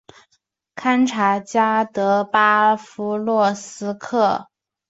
[0.73, 4.47] 堪察加彼得巴夫洛夫斯克。